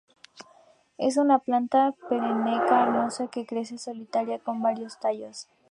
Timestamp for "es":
0.97-1.17